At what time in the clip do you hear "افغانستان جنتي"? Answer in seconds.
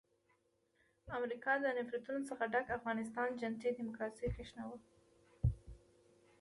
2.79-3.69